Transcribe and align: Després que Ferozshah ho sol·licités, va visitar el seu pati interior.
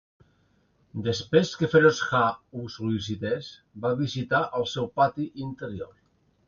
Després 1.07 1.51
que 1.59 1.69
Ferozshah 1.75 2.23
ho 2.61 2.65
sol·licités, 2.79 3.53
va 3.87 3.93
visitar 4.05 4.45
el 4.61 4.69
seu 4.77 4.93
pati 4.99 5.31
interior. 5.51 5.99